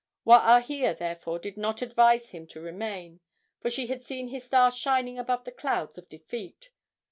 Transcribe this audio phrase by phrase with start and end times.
[0.25, 3.19] Waahia, therefore, did not advise him to remain,
[3.59, 6.71] for she had seen his star shining above the clouds of defeat.